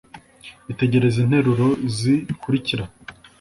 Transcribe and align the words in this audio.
Itegereze 0.71 1.17
interuro 1.21 1.67
zi 1.97 2.15
kurikira 2.41 2.83